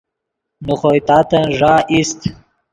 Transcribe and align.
نے 0.65 0.73
خوئے 0.79 0.99
تاتن 1.07 1.43
ݱا 1.57 1.73
ایست 1.91 2.19